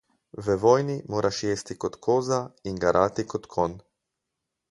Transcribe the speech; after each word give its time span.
V 0.45 0.53
vojni 0.61 0.95
moraš 1.15 1.41
jesti 1.49 1.77
kot 1.85 1.99
koza 2.07 2.41
in 2.71 2.81
garati 2.87 3.27
kot 3.35 3.47
konj. 3.57 3.77